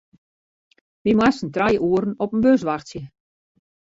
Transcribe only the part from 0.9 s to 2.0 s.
Wy moasten trije